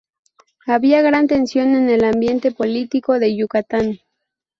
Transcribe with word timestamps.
Había 0.65 1.03
gran 1.03 1.27
tensión 1.27 1.75
en 1.75 1.87
el 1.87 2.03
ambiente 2.03 2.51
político 2.51 3.19
de 3.19 3.37
Yucatán. 3.37 3.99